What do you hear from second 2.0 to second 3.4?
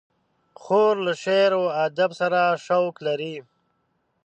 سره شوق لري.